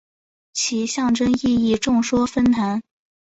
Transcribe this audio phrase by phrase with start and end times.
[0.53, 2.81] 其象征意义众说纷纭。